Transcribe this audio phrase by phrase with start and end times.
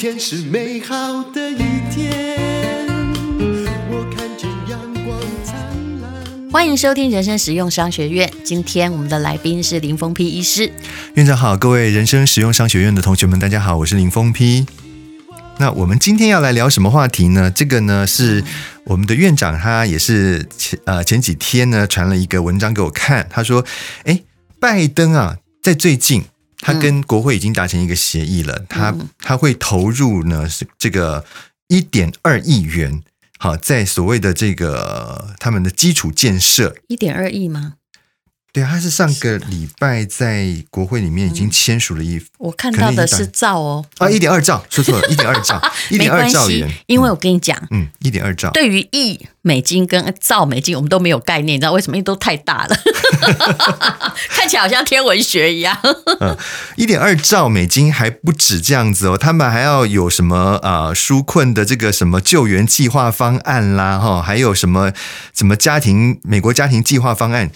[0.00, 1.58] 天是美好的一
[1.90, 2.88] 天，
[3.90, 5.54] 我看见阳光灿
[6.00, 6.50] 烂。
[6.50, 8.32] 欢迎收听人生实用商学院。
[8.42, 10.72] 今天我们的来宾是林峰批医师。
[11.16, 14.66] 院长好，各位人生实用商学院的同学们，大家好，我是林峰批。
[15.58, 17.50] 那我们今天要来聊什么话题呢？
[17.50, 18.42] 这个呢是
[18.84, 23.66] 我们的院长，他也是前呃前几天呢传了一个文章给我看，他说
[24.04, 24.22] ：“哎，
[24.58, 26.24] 拜登啊，在最近。”
[26.60, 31.24] 他跟国会已经达成一个协议了，嗯、他他会投入呢是这个
[31.68, 33.02] 一点二亿元，
[33.38, 37.74] 好，在所谓的这个他们的基础建设，一点二亿吗？
[38.52, 51.96] 对，他是上个礼拜在国会里面已经签署了一，嗯、我看到的是兆哦，啊，一点二兆，说错了， 一点二兆，一点二兆元，因为我跟你讲，嗯，一点二兆，对于亿美金跟兆美金，我们都没有概念，你知道为什么？
[51.96, 52.76] 因为都太大了，
[54.30, 55.78] 看起来好像天文学一样。
[56.18, 56.36] 嗯，
[56.76, 60.90] 一点二兆美金还不止这样子哦，他们还要有什么啊？
[60.92, 64.92] 纾困的这个什么救援计划方案啦，哈，还有什么
[65.32, 67.52] 什么家庭美国家庭计划方案。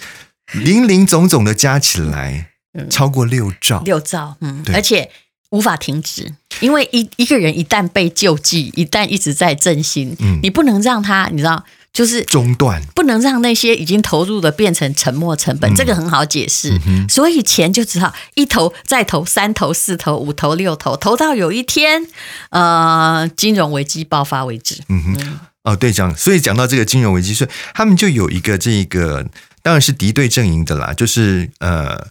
[0.53, 2.51] 零零总总的加起来，
[2.89, 4.75] 超过六兆，六兆，嗯，对。
[4.75, 5.09] 而且
[5.49, 22.05] 无法停止，因为一一个人一旦被救济，一旦一直在振兴，嗯，你不能让他，你知道，就是中断，不能让那些已经投入的变成沉没成本，嗯、这个很好解释，嗯嗯、所以钱就只好一投再投，三投四投五投六投，投到有一天，
[22.49, 24.83] 呃，金融危机爆发为止。
[24.89, 25.39] 嗯哼，嗯。
[25.63, 29.25] 哦，对，讲，所以讲到这个金融危机，所以他们就有一个这个。
[29.65, 32.09] 当然是敌对阵营的啦，就是呃，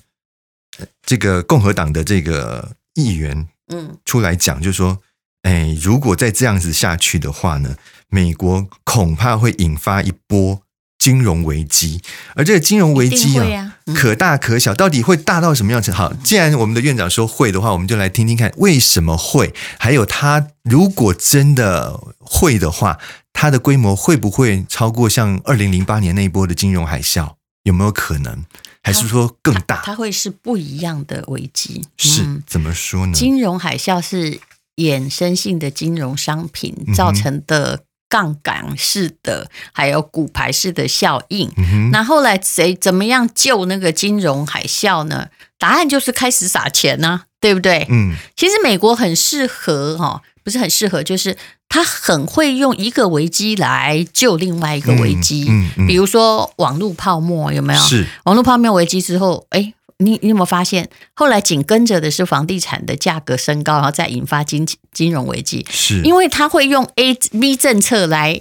[1.06, 4.98] 这个共和党的这个议员，嗯，出来讲，就是说，
[5.42, 7.76] 哎，如果再这样子下去的话呢，
[8.08, 10.62] 美国恐怕会引发一波
[10.98, 12.02] 金融危机，
[12.34, 13.76] 而这个金融危机啊，啊。
[13.86, 15.92] 嗯、可大可小，到底会大到什么样子？
[15.92, 22.98] 好，既然我们的院长说会的话，我们就来听听看为什么会，还有他如果真的会的话，
[23.32, 27.34] 它的规模会不会超过像二零零八年那一波的金融海啸？
[27.64, 28.44] 有没有可能？
[28.82, 29.82] 还是说更大？
[29.84, 31.84] 它会是不一样的危机。
[31.96, 33.12] 是、嗯、怎么说呢？
[33.12, 34.38] 金融海啸是
[34.76, 41.50] 衍生性的金融商品造成的杠杆式的，还有股牌式的效应。
[41.56, 45.28] 嗯、那后来谁怎么样救那个金融海啸呢？
[45.58, 47.86] 答案就是开始撒钱呢、啊，对不对？
[47.88, 50.22] 嗯，其实美国很适合哈。
[50.44, 51.34] 不是很适合，就是
[51.74, 55.44] 他很会用一个危机来救另外一个危机。
[55.48, 57.82] 嗯，嗯，嗯，比如说网络泡沫有没有？
[57.82, 65.66] 是网络泡沫危机之后，哎，你你有没有发现，后来紧跟着的是房地产的价格升高，然后再引发金金融危机。
[65.68, 68.40] 是，因为他会用 A B 政策来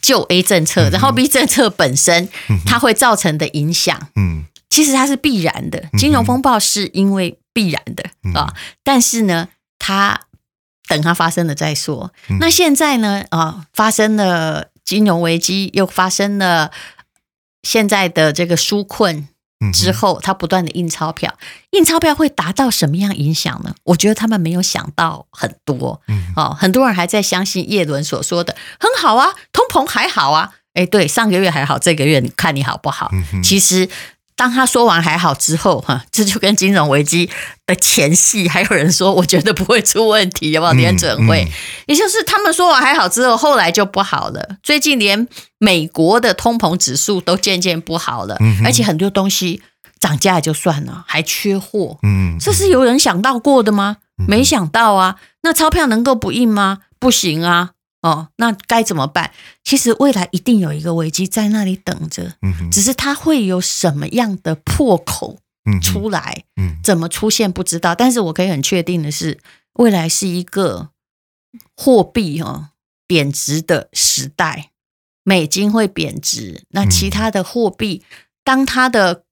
[0.00, 2.28] 救 A 政策，嗯、然后 B 政策本身
[2.64, 5.82] 它会造成的影响，嗯，其实它是必然的。
[5.98, 8.04] 金融风暴是因为必然的
[8.38, 8.54] 啊，
[8.84, 10.20] 但是呢，它。
[10.90, 12.12] 等它发生了再说。
[12.40, 13.24] 那现在呢？
[13.30, 16.72] 啊，发生了金融危机，又发生了
[17.62, 19.28] 现在的这个纾困
[19.72, 21.38] 之后，它不断的印钞票，
[21.70, 23.72] 印钞票会达到什么样影响呢？
[23.84, 26.02] 我觉得他们没有想到很多。
[26.34, 30.54] 哦，很多人还在相信叶伦所说的很好啊，通膨还好啊。
[30.74, 33.10] 哎，对，上个月还好，这个月你看你好不好？
[33.44, 33.88] 其实。
[34.40, 37.28] 当他说完还好之后，哈，这就跟金融危机
[37.66, 41.44] 的前戏，还有人说我觉得不会出问题，有没有联准会？
[41.44, 41.52] 嗯嗯、
[41.88, 44.56] 也就是他们说完还好之后，后来就不好了。
[44.62, 45.28] 最近连
[45.58, 49.60] 美国的通膨指数都渐渐不好了，嗯、而且很多东西
[50.00, 51.98] 涨价也就算了，还缺货。
[52.02, 53.98] 嗯，这是有人想到过的吗？
[54.18, 55.16] 嗯、没想到啊。
[55.42, 56.78] 那钞票能够不印吗？
[56.98, 57.72] 不行啊。
[58.02, 59.30] 哦，那该怎么办？
[59.62, 65.38] 其实未来一定有一个危机在那里等着，嗯、只是它会有什么样的破口
[65.82, 67.94] 出来，嗯、怎么出现不知道。
[67.94, 69.38] 但是我可以很确定的是，
[69.74, 70.90] 未来是一个
[71.76, 72.70] 货币哦
[73.06, 74.70] 贬值的时代，
[75.22, 78.02] 美金会贬值，那其他的货币
[78.44, 79.24] 当它的。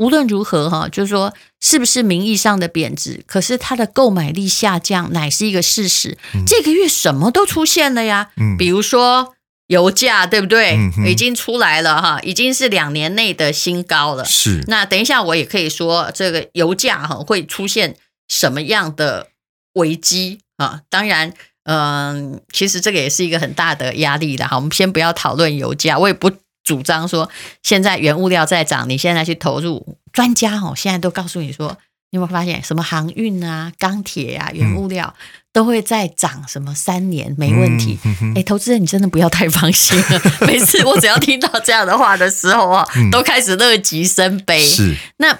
[0.00, 3.22] 无论如何，哈，就是说，是不是名义上的贬值？
[3.26, 6.16] 可是它的购买力下降乃是一个事实。
[6.34, 9.34] 嗯、这个月什么都出现了呀，嗯、比如说
[9.66, 10.76] 油价，对不对？
[10.96, 14.24] 嗯、已经出来了哈，已经是两年内的新高了。
[14.24, 14.64] 是。
[14.68, 19.28] 那等一下我也可以说，这个油价哈会出现什么样的
[19.74, 20.80] 危机啊？
[20.88, 24.56] 当然，嗯，其实这个也是一个很大的压力的哈。
[24.56, 26.32] 我们先不要讨论油价，我也不。
[26.62, 27.28] 主张说，
[27.62, 31.78] 现在原物料在涨，你现在去投入，专家哦，现在都告诉你说，
[32.10, 35.14] 你有没有发现什么航运啊、钢铁啊、原物料
[35.52, 37.98] 都会再涨什么三年没问题？
[38.04, 40.20] 哎、嗯欸，投资人你真的不要太放心了。
[40.46, 44.64] 每次我只要听到这样的话的时候啊，嗯、都开始乐极生悲。
[44.64, 45.38] 是，那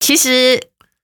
[0.00, 0.60] 其实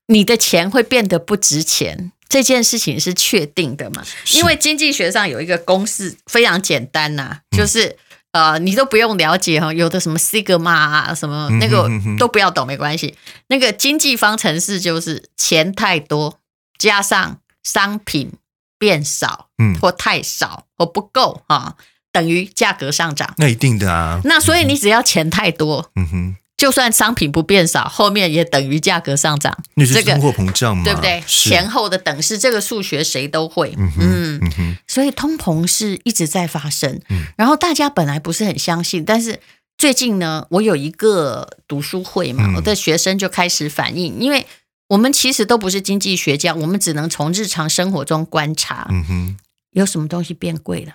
[0.07, 2.11] 你的钱会变得不值钱。
[2.29, 4.03] 这件事情是确定的嘛？
[4.31, 7.95] 因为经济学上有一个公式非常简单呐、啊，就是、嗯、
[8.33, 11.89] 呃，你都不用了解哈，有的什么 sigma 啊，什么那个
[12.19, 13.15] 都不要懂，没关系。
[13.47, 16.39] 那个经济方程式就是钱太多
[16.77, 18.33] 加上商品
[18.77, 21.75] 变少，嗯，或太少或不够啊，
[22.11, 23.33] 等于价格上涨。
[23.37, 24.19] 那一定的啊。
[24.23, 26.35] 那所以你只要钱太多，嗯哼。
[26.63, 29.53] 就算商品不变少，后面也等于价格上涨。
[29.73, 30.95] 那是通货膨胀嘛、这个？
[30.95, 31.21] 对不对？
[31.27, 33.73] 前后的等式，这个数学谁都会。
[33.77, 37.01] 嗯嗯，嗯所以通膨是一直在发生。
[37.09, 39.41] 嗯，然后大家本来不是很相信，但是
[39.77, 44.47] 最近呢，我有一个读书会嘛，嗯、我的学生就开始反映，因为
[44.87, 48.87] 我们其实都不是经济学家，我们只能从日常生活中观察。
[48.89, 49.37] 嗯哼，
[49.71, 50.93] 有什么东西变贵了？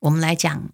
[0.00, 0.64] 我们来讲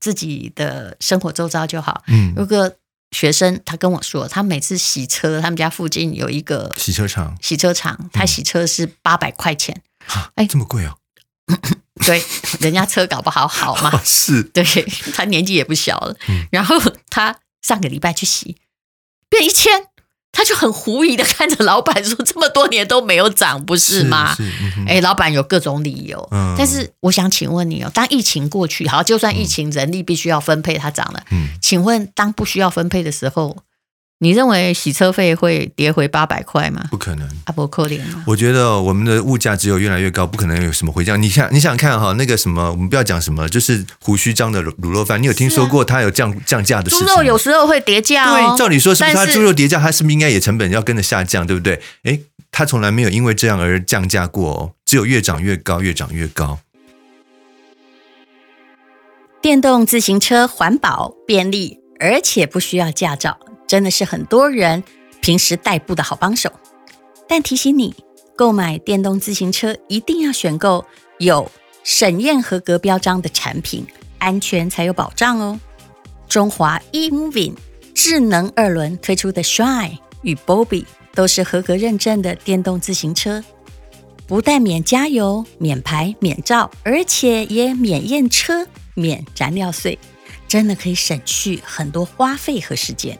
[0.00, 2.02] 自己的生活周遭就好。
[2.08, 2.72] 嗯，如果
[3.12, 9.82] 学生他跟我说，他每次洗车，他们家附近有一个洗车场，洗车场他洗车是八百块钱，
[10.34, 10.98] 哎、嗯，这么贵哦？
[12.04, 12.22] 对，
[12.60, 14.64] 人家车搞不好好嘛，哦、是，对，
[15.14, 16.76] 他年纪也不小了，嗯、然后
[17.08, 18.56] 他上个礼拜去洗，
[19.28, 19.86] 变一千。
[20.32, 26.28] 他就很狐疑的看着老板说：“这么多年都没有涨，不是吗？”哎、嗯欸，老板有各种理由。
[26.30, 31.22] 嗯，但是我想请问你哦，当疫情过去，好，就算疫情人力必须要分配，它涨了。
[31.30, 33.56] 嗯，请问当不需要分配的时候？
[34.18, 36.86] 你认为洗车费会跌回八百块吗？
[36.90, 38.02] 不可能，阿伯扣脸。
[38.26, 41.20] 我觉得我们的物价只有越来越高，不可能有什么回降。
[41.20, 47.06] 你想，你想看哈，那个什么，我们不要讲什么，就是胡须张的卤肉饭，你有听说过它有降降价的事情？
[47.06, 48.54] 猪肉有时候会跌价哦。
[48.54, 51.78] 对，照理说是不是它猪肉跌价，它是不是应该也成本要跟着下降，对不对？
[52.04, 56.58] 诶，它从来没有因为这样而降价过哦，只有越涨越高，越涨越高。
[59.42, 63.38] 电动自行车环保、便利，而且不需要驾照。
[63.66, 64.82] 真的是很多人
[65.20, 66.50] 平时代步的好帮手，
[67.28, 67.94] 但提醒你，
[68.36, 70.84] 购买电动自行车一定要选购
[71.18, 71.50] 有
[71.82, 73.86] 审验合格标章的产品，
[74.18, 75.58] 安全才有保障哦。
[76.28, 77.54] 中华 e-moving
[77.94, 80.84] 智能二轮推出的 Shine 与 Bobby
[81.14, 83.42] 都是合格认证的电动自行车，
[84.26, 89.98] 不但免加油、免牌、免照，而且也免验车、免燃料税，
[90.46, 93.18] 真的可以省去很多花费和时间。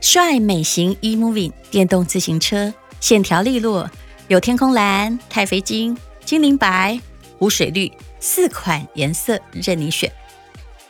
[0.00, 3.90] 帅美型 e-moving 电动自行车，线条利落，
[4.28, 6.98] 有天空蓝、太妃金、精灵白、
[7.38, 7.90] 湖水绿
[8.20, 10.10] 四款颜色任你选。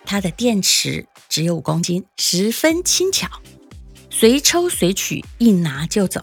[0.04, 3.28] 它的电池只有五公斤，十分轻巧，
[4.10, 6.22] 随抽随取，一拿就走。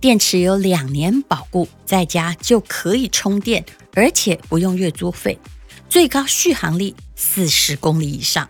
[0.00, 3.64] 电池有两年保固，在家就可以充电，
[3.94, 5.38] 而且不用月租费，
[5.88, 8.48] 最高续航力四十公里以上。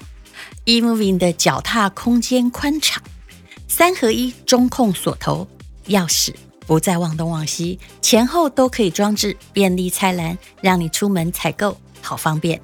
[0.64, 3.02] e-moving 的脚踏空间宽敞。
[3.68, 5.46] 三合一中控锁头，
[5.88, 6.34] 钥匙
[6.66, 12.60] 不再忘东忘西，前后都可以装置便利菜篮，让你出门采购好方便。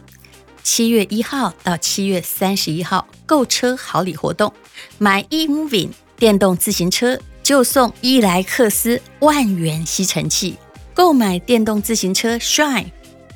[0.62, 4.51] 七月一号到七月三十一号购车好礼活动，
[4.97, 10.57] 买 e-moving 电动自行车就送伊莱克斯万元吸尘器，
[10.95, 12.87] 购买电动自行车 Shine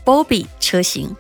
[0.05, 1.15] Bobby 车型。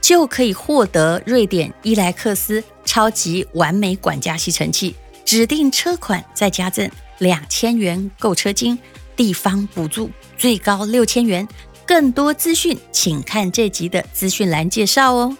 [0.00, 4.96] 就可以获得瑞典伊莱克斯超级完美管家吸尘器。
[5.24, 8.78] 指定车款再加赠两千元购车金，
[9.16, 11.46] 地方补助最高六千元。
[11.86, 15.36] 更多资讯请看这集的资讯栏介绍哦。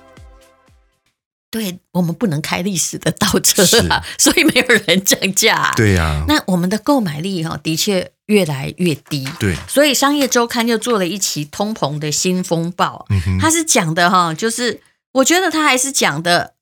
[1.50, 5.72] 对，我们不能开历史的倒车啊，所以没有人降价。
[5.76, 9.28] 对呀、啊，那我们的购买力哈的确越来越低。
[9.38, 13.06] 对，所以商业周刊又做了一期通膨的新风暴。
[13.10, 14.80] 嗯哼，他是讲的哈，就是
[15.12, 16.54] 我觉得他还是讲的。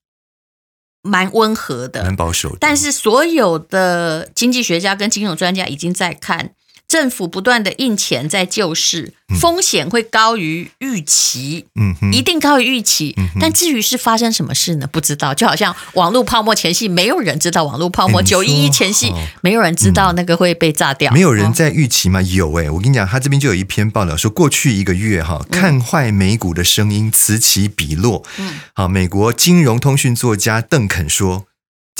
[1.03, 6.55] 蛮温和的，蛮保守的，但是所有的经济学家跟金融专家已经在看。
[6.91, 13.15] 政府不断的印钱在救市，风险会高于预期，嗯哼，一定高于预期。
[13.17, 14.89] 嗯、但至于是发生什么事呢？
[14.89, 15.33] 不知道。
[15.33, 21.13] 就好像网络泡沫前夕，没有人知道网络泡沫；九一一前夕，没有人知道那个会被炸掉。
[21.13, 22.21] 嗯、没有人在预期吗？
[22.23, 28.25] 有哎、欸，我跟你讲，他这边就有一篇报道说，过去一个月哈，看坏美股的声音此起彼落。
[28.39, 31.47] 嗯，好，美国金融通讯作家邓肯说。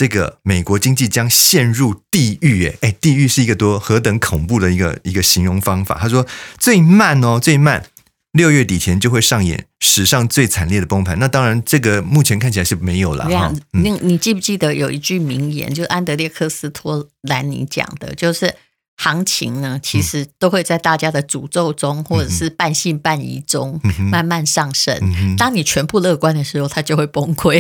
[0.01, 5.99] 这个美国经济将陷入地狱，哎，地狱是一个多何等恐怖的一个一个形容方法。
[6.01, 6.27] 他说
[6.59, 7.85] 最慢哦，最慢
[8.33, 11.19] 六月底前就会上演史上最惨烈的崩盘。
[11.19, 13.53] 那当然，这个目前看起来是没有了哈。
[13.73, 18.55] 你你记不记得有一句名言，就是安德烈克斯托兰尼讲的，就是
[19.03, 23.81] 行情呢，其实都会在大家的诅咒中，或者是半信半疑中
[24.13, 24.95] 慢慢上升。
[25.39, 27.59] 当你全部乐观的时候，它就会崩溃。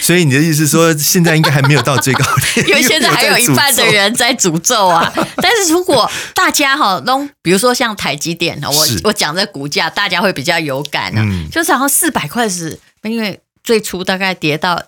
[0.00, 2.24] 所以你的意思是说，现在应该还没有到最高
[2.54, 5.12] 点， 因为现在还有一半的人在诅咒啊。
[5.42, 11.26] 但是如果大家哈，都比如说像台积电，我我讲这股价，大家会比较有感啊。
[11.50, 14.80] 就是好像四百块是，因为最初大概跌到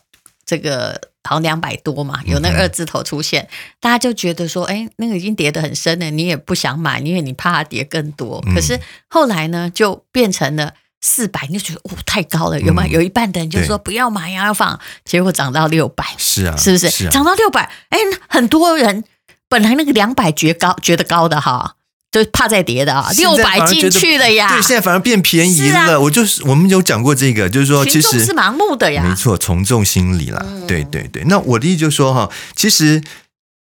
[0.47, 1.01] 这个。
[1.29, 3.49] 好像两百多嘛，有那个二字头出现，嗯、
[3.81, 8.43] 大家就觉得说，哎，那个已经跌得很深了，你也不想买，因为你怕它跌更多。
[8.47, 12.85] 嗯、可是后来呢，就变成了四百，你就觉得哦，太高了，有吗？
[12.85, 16.89] 嗯、有一半的人就说不要买呀，要放，结果涨到六百，是啊， 是不是？
[16.89, 19.05] 是啊、涨到六百，哎，很多人
[19.49, 21.75] 本来那个两百觉高，觉得高的哈。
[22.23, 24.49] 就怕再跌的啊，六百进去了呀。
[24.49, 25.79] 对，现在反而变便宜了。
[25.79, 29.03] 啊、我就是我们有讲过这个，就是说，其实是盲目的呀。
[29.03, 30.45] 没错，从众心理啦。
[30.47, 31.23] 嗯、对对对。
[31.27, 33.03] 那我的意思就是说哈，其实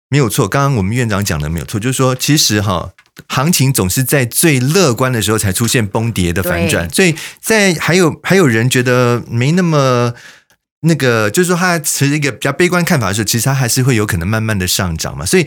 [0.09, 0.47] 没有错。
[0.47, 2.89] 刚刚我们院长讲的没有错，就是说，其实哈，
[3.27, 6.89] 行情总是在最乐观的时候才出现崩跌的反转。
[6.89, 10.13] 所以在还有还有人觉得没那么。
[10.81, 15.25] 那个就是说，他持一个比较悲观看法的时候，其实他还是会有可能慢慢的上涨嘛。
[15.25, 15.45] 所以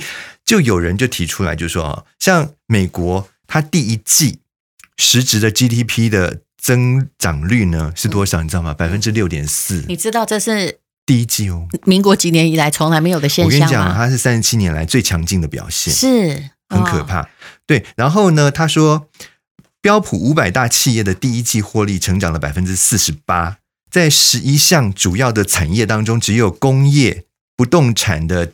[0.50, 4.40] 就有人就提出来，就说啊，像美国，它第一季
[4.96, 8.42] 实质的 GDP 的增长率呢是多少？
[8.42, 8.74] 你知道吗？
[8.74, 9.84] 百分之六点四。
[9.86, 13.46] 你知道这是第一季哦，民国几年以来从来没有的现象。
[13.46, 17.30] 我跟你讲，它是三十七年来最强劲的表现，是很可怕。
[17.64, 19.06] 对，然后呢，他说
[19.80, 23.58] 标普五百大企业的第一季获利成长了百分之四十八。
[23.88, 27.26] 在十一项主要的产业当中，只有工业
[27.56, 28.52] 不动产的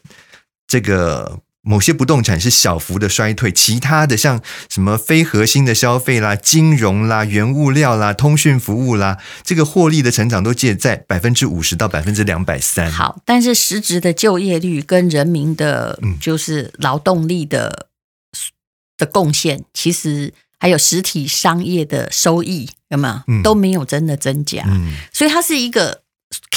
[0.67, 12.91] 这个某些不动产是小幅的衰退，其他的像什么非核心的消费啦、金融啦、原物料啦、通讯服务啦，这个获利的成长都介在百分之五十到百分之两百三。
[12.91, 17.89] 好，但是实质的就业率跟人民的，就是劳动力的、
[18.33, 18.39] 嗯、
[18.97, 20.33] 的贡献，其实。
[20.59, 23.15] 还有实体商业的收益有没有？
[23.29, 26.01] 嗯、都没有真的增加，嗯、所以它是一个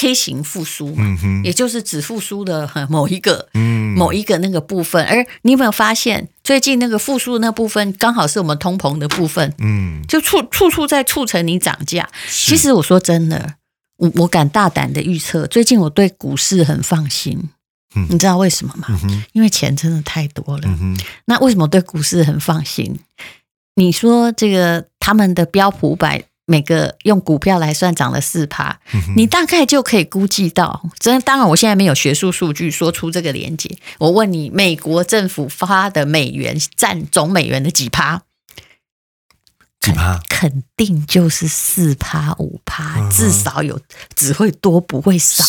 [0.00, 5.04] K 型复苏嘛，嗯、也就是只复苏的某一个、嗯、某一个那个部分。
[5.04, 12.08] 而你有没有发现，最近那个复苏的那部分，刚好是我们通膨的部分，嗯，就处处处在促成你涨价。
[12.30, 13.56] 其实我说真的，
[13.98, 17.50] 我我敢大胆的预测，最近我对股市很放心。
[17.94, 18.86] 嗯、你知道为什么吗？
[19.04, 20.62] 嗯、因为钱真的太多了。
[20.64, 22.98] 嗯、那为什么对股市很放心？
[23.74, 30.82] 你说这个他们的标普五百每个用股票来算涨了四趴，嗯、你大概就可以估计到。
[30.98, 33.78] 真，当然我现在没有学术数据说出这个连接。
[33.98, 38.22] 我问你，美国政府发的美元占总美元的几趴？
[39.80, 40.20] 几趴？
[40.28, 43.80] 肯定就是四趴五趴，至少有，
[44.14, 45.42] 只会多不会少。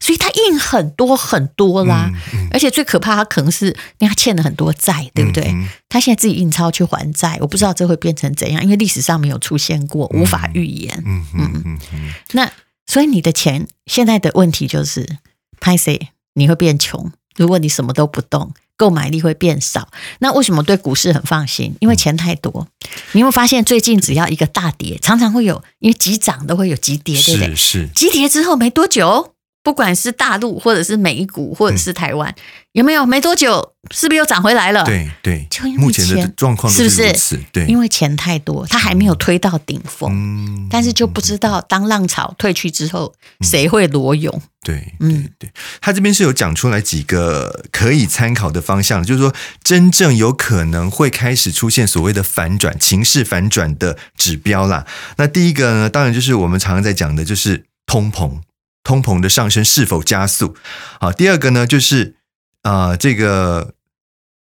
[0.00, 2.08] 所以他印很多很多啦。
[2.32, 3.66] 嗯嗯、而且最可怕，他可能是
[3.98, 5.52] 因为他欠了很多债，对不对？
[5.88, 11.02] 他现在自己印钞去还债，我不知道这会变成怎样，因为历史上没有出现过，无法预言。
[11.04, 12.14] 嗯嗯嗯嗯。
[12.32, 12.50] 那
[12.86, 15.18] 所以你的钱现在的问题就是，
[15.60, 17.12] 拍谁你会变穷？
[17.36, 18.52] 如果你什么都不动。
[18.74, 19.86] 购买力会变少，
[20.18, 21.72] 那为什么对股市很放心？
[21.78, 22.66] 因为钱太多。
[23.12, 27.54] 你有没有发现最近只要一个大跌，常常会有，因为急涨都会有急跌，对不对？
[27.54, 27.88] 是是。
[27.94, 29.34] 急跌之后没多久。
[29.62, 32.42] 不管是大陆，或者是美股，或者是台湾，嗯、
[32.72, 33.06] 有没有？
[33.06, 34.82] 没多久，是不是又涨回来了？
[34.84, 37.38] 对对，就因为目前的状况是不是？
[37.52, 44.42] 对，因为钱太多，它还没有推到顶峰，嗯、但是就不知道当浪潮退去之后，嗯、谁会裸泳？
[44.64, 45.50] 对，嗯，对，
[45.80, 54.86] 他这边是有讲出来几个可以参考的方向，就是说真正有可能会开始出现所谓的反转、情势反转的指标啦。
[55.16, 58.40] 那第一个呢，当然就是我们常常在讲的，就是通膨。
[58.82, 60.56] 通膨的上升是否加速？
[61.00, 62.16] 好，第二个呢，就是
[62.62, 63.74] 啊、呃，这个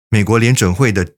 [0.09, 1.13] 美国联准会的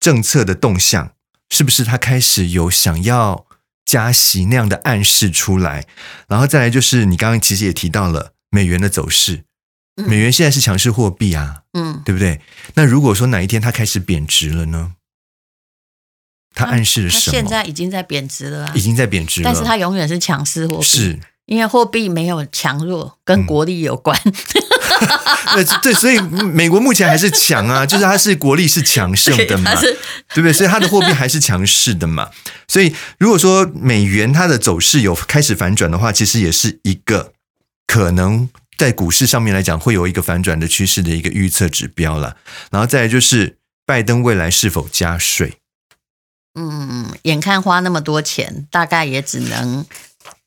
[0.00, 1.12] 政策的动向，
[1.48, 3.46] 是不是它开始有想要
[3.84, 5.86] 加息那样的暗示出来？
[6.28, 9.44] 然后再来就是你刚刚其实也提到了美元的走势，
[9.94, 12.40] 美元现在是强势货币啊，嗯，对不对？
[12.74, 14.94] 那如果说哪一天它开始贬值了呢？
[16.54, 17.32] 它暗示了什么？
[17.32, 20.82] 现在已经在贬值了啊，已经在贬值了，但是它永远是强势货币。
[20.82, 21.20] 是。
[21.46, 24.18] 因为货币没有强弱，跟国力有关。
[25.54, 29.92] 对、嗯、对，所以美国目前还是强啊，就是它是国力是强盛的嘛，对，
[30.34, 30.52] 对不对？
[30.52, 32.30] 所以它的货币还是强势的嘛。
[32.66, 37.32] 所以如果说美元它的走势有开始反转的话，其实也是一个
[37.86, 42.36] 可能在股市上面来讲会有一个反转的趋势的一个预测指标了。
[42.70, 45.58] 然后再来就是拜登未来是否加税？
[46.58, 49.86] 嗯，眼看花那么多钱，大概也只能。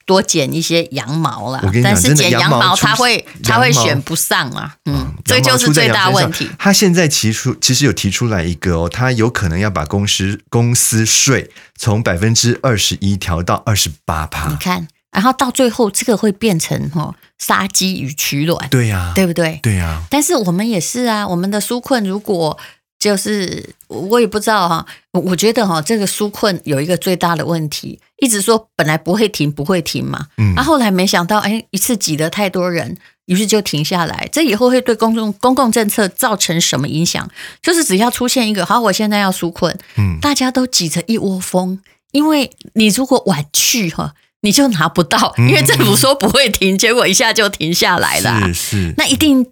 [0.10, 1.60] 多剪一些羊毛啦。
[1.62, 6.50] 我跟你讲，但是剪羊毛他会他会选不上啊，嗯，嗯这就是最大问题。
[6.58, 14.50] 他现在提出其实有提出来一个哦，他有可能要把公司公司税从百分之二十一调到二十八趴。
[14.50, 19.60] 你看，然后到最后这个会变成哦杀鸡与取卵，对呀、啊，对不对？
[19.62, 20.04] 对呀、啊。
[20.10, 22.58] 但是我们也是啊，我们的纾困如果。
[23.00, 34.28] 就是我也不知道哈，我觉得哈，这个纾困有一个最大的问题，一直说本来不会停，不会停嘛，嗯，啊，后来没想到，哎，一次挤得太多人，于是就停下来。
[34.34, 37.26] 这以后会对公众公共政策造成什么影响？
[37.62, 41.80] 就是只要出现一个，好，我现在要纾困，嗯，大家都挤成一窝蜂，
[42.12, 49.48] 因为你如果晚去哈，你就拿不到，因为政府说不会停，结果一下就停下来了，是是，那一定。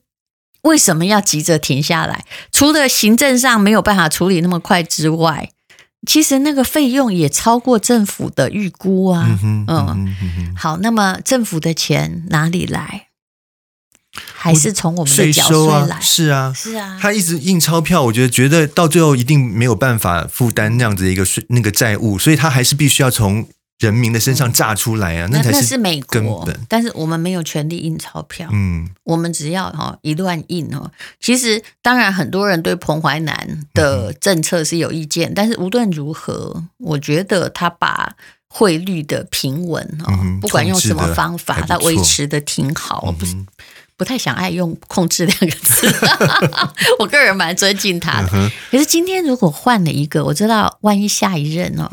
[0.62, 2.26] 为什么要急着停下来？
[2.52, 5.52] 除了行政上没有办法处理那么快之外，
[6.06, 9.26] 其实那个费用也超过政府的预估啊。
[9.42, 13.08] 嗯嗯，嗯，嗯好，那么政府的钱哪里来？
[14.34, 16.00] 还是从我们的缴税来？
[16.02, 16.98] 是啊，是啊。
[17.00, 23.48] 他一直印钞票，我觉得觉得到最后一定没有办法负担那样子的一个税那个债务，所以他还是必须要从。
[23.80, 26.48] 人民的身上榨出来啊，那才是美国。
[26.68, 30.92] 但是我们没有权利印钞票，嗯，我们只要哈一乱印哦。
[31.20, 38.16] 其实当然很多人对彭淮南的政策是有意见，但是无论如何，我觉得他把
[38.48, 43.14] 汇率的平稳哦，不管用什么方法，他维持的挺好。
[43.98, 45.88] 不太想爱用“控制”两个字，
[47.00, 48.30] 我个人蛮尊敬他的。
[48.70, 51.90] 可是今天如果换了一个，我知道万一下一任哦，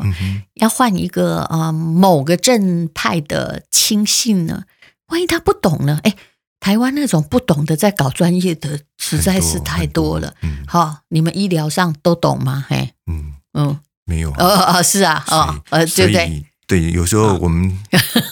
[0.53, 4.63] 要换一个呃某个正派的亲信呢，
[5.07, 5.99] 万一他不懂呢？
[6.03, 6.15] 哎，
[6.59, 10.35] 台湾那种不懂的在搞专业的实在是太多了。
[10.67, 12.63] 好，你们医疗上都懂吗？
[12.69, 14.29] 嘿，嗯嗯，没有。
[14.31, 16.45] 哦哦，是啊，哦呃，对对。
[16.67, 17.77] 对，有时候我们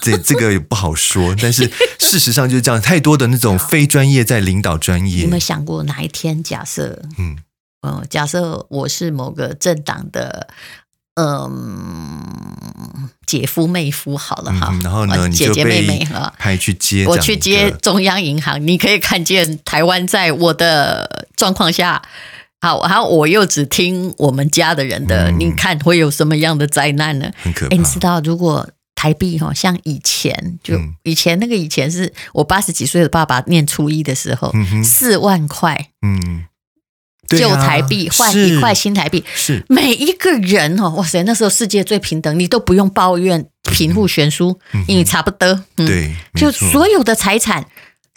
[0.02, 5.22] 这这个也不好说，但是事实上就是这样，太多的那种非专业在领导专业。
[5.22, 7.38] 有没有想过哪一天，假设，嗯，
[7.82, 10.48] 呃，假设我是某个政党的，
[11.14, 22.02] 嗯、呃，姐夫妹夫，好了哈、嗯，然后呢，姐姐妹妹哈，派去接，我去接中央银行，你可以看见台湾在我的状况下。
[22.64, 27.30] 好，然后我又只听我们家的人的，嗯、你看会有什么样的灾难呢？
[27.42, 27.76] 很可怕。
[27.76, 34.50] 你知道，如果台币哈，像以前，就以前那个以前是我八十几岁的爸爸念初一的时候，
[34.82, 36.46] 四、嗯、万块，嗯，
[37.28, 39.62] 旧台币换一块新台币，是。
[39.68, 44.58] 每一个人哦，哇塞，那时候世界最平等，你都不用抱怨贫富悬殊，
[44.88, 47.66] 因为、嗯、差不多，嗯、对，就所有的财产。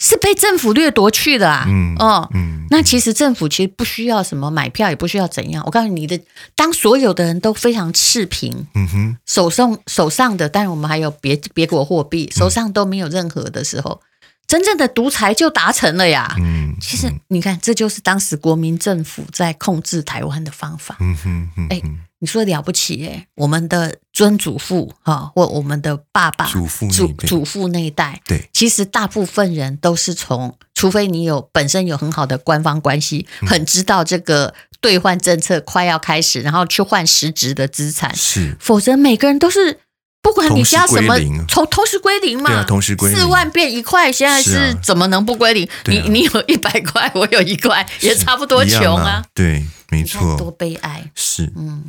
[0.00, 1.64] 是被政府掠夺去的啊！
[1.66, 5.62] 嗯哦，嗯，那其实政府其实不需要什么买票，也不需要怎样。
[5.66, 6.20] 我告诉你的，
[6.54, 14.00] 当所有的人都非常赤贫，嗯哼，手上手上的，当然我们还有别别国货币，手上都没有任何的时候，
[14.46, 16.32] 真正的独裁就达成了呀。
[16.38, 20.96] 嗯，其实你看，这就是当时国民政府在控制台湾的方法。
[21.00, 21.82] 嗯哼，哎。
[22.20, 39.78] 你说了不起哎，我们的曾祖父哈，或我们的爸爸、祖父、祖祖父那一代，对，其实大部分人都是从，除非你有本身有很好的官方关系，很知道这个兑换政策快要开始，然后去换实质的资产，是，否则每个人都是
[40.20, 41.14] 不管你家什么，
[41.48, 45.68] 从同时归零嘛，同时归零，四万变一块，现在是怎么能不归零？
[45.86, 51.84] 你你有一百块，我有一块，也差不多穷啊，对，没错，多悲哀，是，嗯。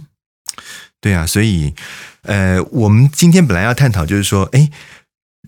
[1.01, 1.73] 对啊，所以，
[2.23, 4.69] 呃，我们今天本来要探讨，就是说，哎，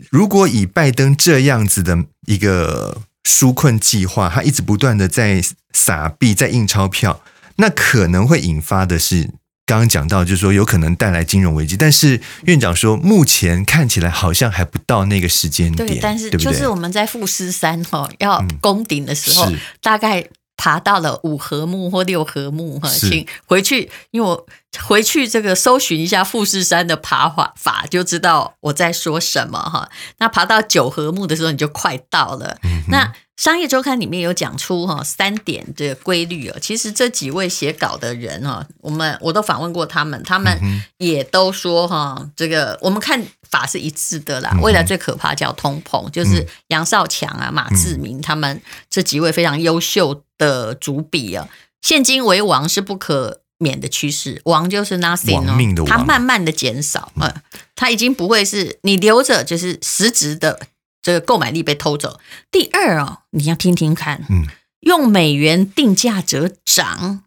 [0.09, 5.43] 如果以拜登这样子的一个纾困计划，他一直不断的在
[5.73, 7.21] 撒币、在印钞票，
[7.57, 9.29] 那可能会引发的是
[9.65, 11.75] 刚刚讲到，就是说有可能带来金融危机。
[11.75, 20.25] 但是院长说，目前看起来好像还不到那个时间点，对，但是就是我们在富士山哈要攻顶的时候，嗯、大概。
[20.61, 24.45] 爬到了五合目或六合目哈，请回去，因为我
[24.83, 29.89] 回去这个搜寻一下富士山的爬法法，就知道我在说什么哈。
[30.19, 32.59] 那爬到九合目的时候，你就快到了。
[32.61, 36.57] 嗯、那商业周刊里面有讲出哈三点的规律哦。
[36.61, 40.55] 其实这几位写稿的人哈，我们我都访问过他们，他们
[40.99, 44.55] 也都说哈，这个我们看法是一致的啦。
[44.61, 51.49] 未来最可怕叫通膨，就是杨少强啊、马志明他们这几位非常优秀的主笔啊，
[51.81, 57.33] 现金为王是不可免的趋势，王就是 nothing 哦，它慢慢的减少，嗯，
[57.75, 60.59] 它已经不会是你留着就是实质的
[61.01, 62.19] 这个购买力被偷走。
[62.51, 64.45] 第二哦，你要听听看，嗯，
[64.81, 67.23] 用美元定价者涨，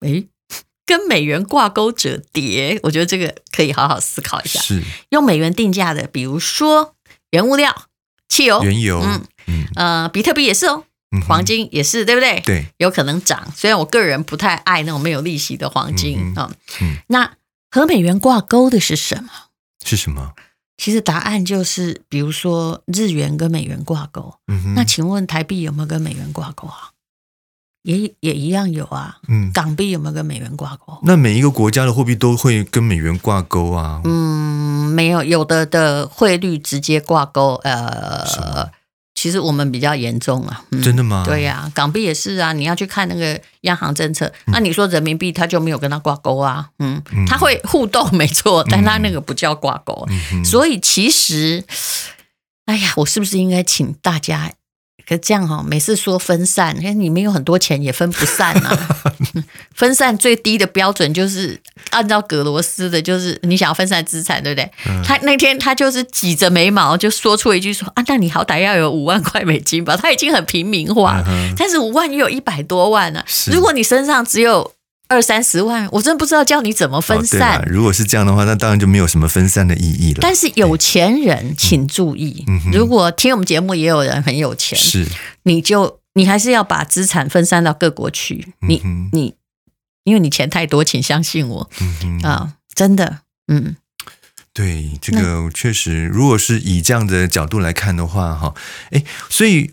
[0.00, 0.26] 诶
[0.86, 4.60] 跟美元挂钩者跌，我觉得这个可以好好思考一下。
[4.60, 6.96] 是用美元定价的，比如说
[7.30, 7.84] 原物料、
[8.28, 10.84] 汽油、原油，嗯嗯呃，比特币也是哦，
[11.28, 12.40] 黄金也是，对不对？
[12.40, 13.52] 对，有可能涨。
[13.54, 16.50] 虽然我个人不太爱那种没有利息的黄金啊。
[16.80, 17.34] 嗯，那
[17.70, 19.30] 和美元挂钩的是什么？
[19.84, 20.32] 是什么？
[20.80, 24.32] 其实答案就是，比如说日元跟美元挂钩。
[24.46, 26.96] 嗯，那请问台币有没有跟美元挂钩啊？
[27.82, 29.18] 也也一样有啊。
[29.28, 30.98] 嗯，港币有没有跟美元挂钩？
[31.02, 34.00] 那每一个国家的货币都会跟美元挂钩啊？
[34.04, 37.56] 嗯，没有，有的的汇率直接挂钩。
[37.56, 38.70] 呃，
[39.20, 40.64] 其实我们比较严重啊。
[40.70, 41.24] 嗯、真的吗？
[41.26, 42.54] 对呀、啊，港币也是啊。
[42.54, 46.70] 你要去看那个央行政策，嗯、那你说人民币它就没有跟它挂钩啊？
[46.78, 50.08] 嗯，它会互动没错，但它那个不叫挂钩。
[50.32, 51.62] 嗯、所以其实，
[52.64, 54.50] 哎呀，我是不是应该请大家？
[55.08, 59.00] 可这样哈，每次说分散，你看你们有很多钱也分不散啊。
[59.74, 61.58] 分散最低的标准就是
[61.90, 64.70] 按照葛罗斯的，就是你想要分散资产，对不对？
[64.86, 69.96] 嗯、他那天他就是挤着眉毛就说出一句说啊，那你好歹要有五万块美金吧？
[69.96, 73.26] 他已经很平民化，嗯、但是五万也有一百多万呢、啊。
[73.52, 74.72] 如果你身上只有。
[75.10, 77.58] 二三十万，我真的不知道教你怎么分散。
[77.58, 80.20] 哦、如果是这样的话，那当然就没有什么分散的意义了。
[80.22, 85.04] 但是有钱人请注意，如果听我们节目也有人很有钱，是
[85.42, 88.54] 你就你还是要把资产分散到各国去。
[88.68, 89.34] 你、嗯、你
[90.04, 91.70] 因为你钱太多，请相信我、
[92.22, 93.18] 啊，真的，
[93.48, 93.74] 嗯，
[94.54, 98.54] 对，这个确实，如果是以这样的角度来看的话，哈，
[98.92, 99.72] 哎，所以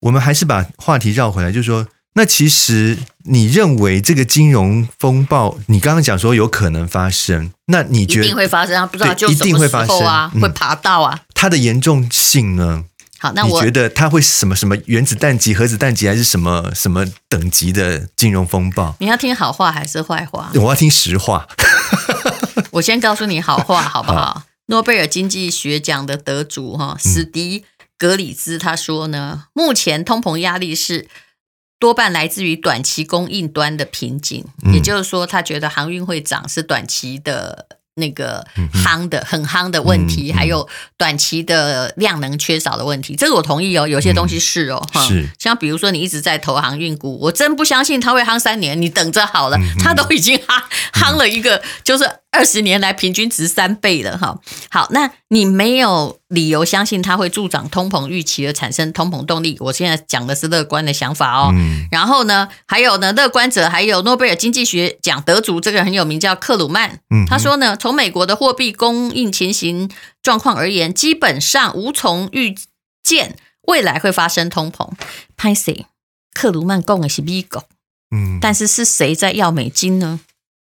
[0.00, 1.86] 我们还是把话题绕回来，就是说。
[2.18, 8.84] 那其实你认为这个金融风暴，你刚刚讲说有可能发生，那你觉得一定会发生啊？
[8.84, 9.28] 不知道就？
[9.28, 10.28] 一定会发生啊？
[10.34, 11.20] 会爬到啊？
[11.32, 12.82] 它的严重性呢？
[13.20, 18.96] 好，那我你觉得它会什么什么原子弹级、核子弹级，还是什么什么等级的金融风暴？
[18.98, 20.50] 你要听好话还是坏话？
[20.56, 21.46] 我要听实话。
[22.72, 24.42] 我先告诉你好话好不好？
[24.66, 27.64] 诺贝尔经济学奖的得主哈史迪
[27.96, 31.06] 格里兹他说呢，目前通膨压力是。
[31.78, 43.14] 多半来自于短期供应端的瓶颈，也就是说，他觉得航运会涨是短期的那个夯的很夯的问题，还有短期的量能缺少的问题。
[43.14, 45.28] 这个我同意哦，有些东西是哦，哈，是。
[45.38, 50.62] 像比如说你一直在投航运股，我真不相信他会夯三年，你等着好了，他都已经夯
[50.92, 52.04] 夯了一个，就是。
[52.30, 54.38] 二十年来平均值三倍了哈，
[54.70, 59.56] 好，那你没有理由相信它会助长通膨预期而产生通膨动力。
[59.60, 61.50] 我现在讲的是乐观的想法哦。
[61.52, 67.00] 嗯、然后呢，还有呢，乐观者还有诺贝尔经济学奖得主，这个很有名，叫克鲁曼。
[67.10, 69.90] 嗯、他说呢，从美国的货币供应情形
[70.22, 72.54] 状况而言，基本上无从预
[73.02, 74.92] 见未来会发生通膨。
[75.36, 75.86] 拍谁？
[76.34, 77.64] 克鲁曼供的是美国，
[78.14, 80.20] 嗯，但是是谁在要美金呢？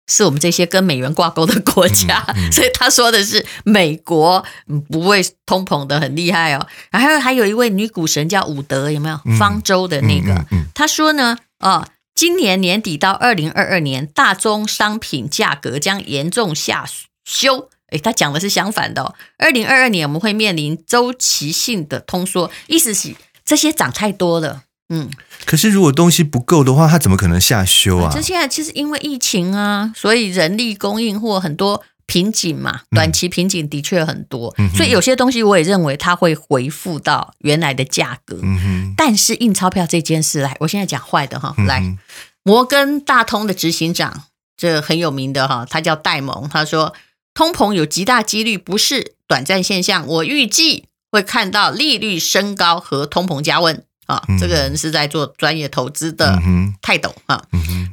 [0.07, 4.43] 是我们这些跟美元挂钩的国家，嗯嗯、 所以他说的是美国
[4.89, 6.67] 不会通膨的很厉害哦。
[6.89, 9.17] 然后还有一位女股神叫伍德，有没有？
[9.37, 16.85] 方舟的那个，他说呢，哦，今年年底到二零二二年，大宗商品价格将严重下
[17.23, 17.69] 修。
[17.91, 19.15] 诶，他讲的是相反的哦。
[19.37, 24.63] 二零二二年我们会面临周期性的通缩，意思是这些涨太多了。
[24.93, 25.09] 嗯，
[25.45, 28.11] 可是如果东西不够的话，他怎么可能下修啊？
[28.13, 38.37] 这现在其实因为疫情啊，所以人力供应或很多瓶颈嘛，短期瓶颈的确很多，嗯、所以有些东西我也认为它会回复到原来的价格。
[38.43, 38.93] 嗯哼。
[38.97, 41.97] 但是印钞票这件事来，我现在讲坏的哈，来，嗯、
[42.43, 44.23] 摩根大通的执行长，
[44.57, 46.93] 这很有名的哈，他叫戴蒙，他说
[47.33, 53.85] 通膨有极大几率不是短暂现象，我预计会看到利率升高和通膨加温。
[54.11, 56.37] 啊，这个人是在做专业投资的，
[56.81, 57.41] 泰斗啊。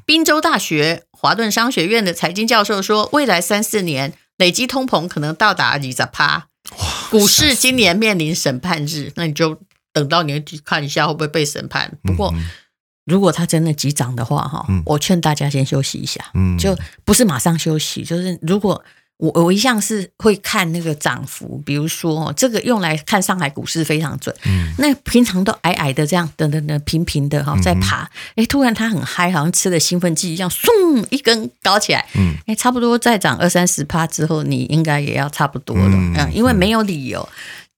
[0.04, 6.48] 宾州大学华顿商学院的财经教授说，未来三四年累积通膨可能到达二十趴。
[7.10, 9.60] 股市今年面临审判日，那你就
[9.92, 11.96] 等到年底看一下会不会被审判。
[12.02, 12.34] 不过，
[13.04, 16.20] 如果它真的急涨的话，哈，我劝大家先休息一下，
[16.58, 18.84] 就不是马上休息，就是如果。
[19.18, 24.34] 我我一向是会看那个涨幅，比如说这个用来看上海股市非常准。
[24.44, 28.02] 嗯，那平常都矮矮的这样，等等等平平的哈，在爬，
[28.36, 32.06] 哎、嗯，突然它很嗨，好像吃了兴奋剂一样，嗖一根高起来。
[32.14, 35.90] 嗯，哎，差不多再涨二三十趴之后，你应该也要差不多了。
[35.92, 37.28] 嗯，嗯，因为没有理由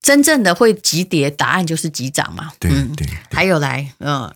[0.02, 2.52] 真正的会急跌，答案就是急涨嘛。
[2.58, 3.06] 对对。
[3.06, 4.30] 对，还有来，嗯，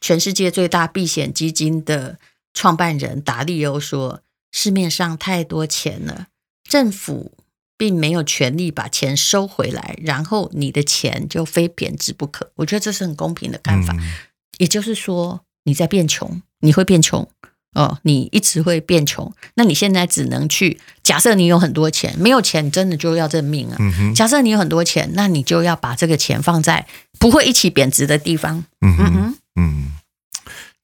[0.00, 2.16] 全世界最大避险基金的
[2.54, 4.20] 创办人达利欧说。
[4.52, 6.26] 市面上太多钱了，
[6.68, 7.32] 政府
[7.76, 12.50] 并没有权利把钱收回来，然后你的钱就非贬值不可。
[12.56, 13.94] 我觉得这是很公平的看法。
[13.98, 14.12] 嗯、
[14.58, 17.26] 也就是说，你在变穷，你会变穷，
[17.74, 19.32] 哦，你一直会变穷。
[19.54, 23.76] 那你现在只能去假设你有很多钱，没有钱真的就要认命啊。
[23.78, 26.86] 嗯，假设你有很多钱，那你就要把这个钱放在
[27.18, 28.64] 不会一起贬值的地方。
[28.80, 29.92] 嗯哼嗯哼，嗯，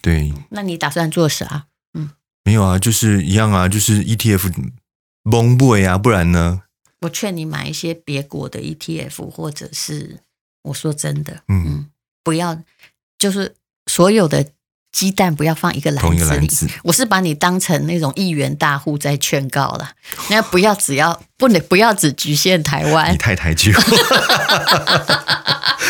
[0.01, 1.67] 对，那你打算做啥？
[1.93, 2.11] 嗯，
[2.47, 4.53] 没有啊，就是一样啊，就是 ETF
[5.29, 6.63] 崩不啊，不然呢？
[7.01, 10.21] 我劝你买一些别国的 ETF，或者是
[10.63, 11.91] 我说真的，嗯嗯，
[12.23, 12.63] 不要
[13.19, 13.57] 就是
[13.91, 14.53] 所有的。
[14.97, 16.67] 鸡蛋不要放一个篮子。
[16.83, 19.91] 我是把你当成那种亿元大户在劝告了。
[20.31, 23.13] 那不要只要不能不要只局限台湾。
[23.13, 23.75] 你太抬举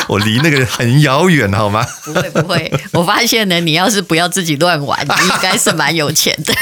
[0.09, 1.87] 我， 我离那个很遥远，好吗？
[2.05, 6.53] 不会不会，我发现呢，你要是不要自己乱玩，你 应该是蛮有钱的。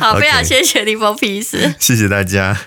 [0.00, 2.58] 好，非常谢谢你，Nippon Peace，谢谢大家。